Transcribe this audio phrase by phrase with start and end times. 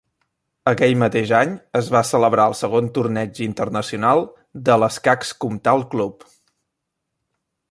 [0.69, 4.25] Aquell mateix any, es va celebrar el Segon Torneig Internacional
[4.71, 6.31] de l'Escacs Comtal Club.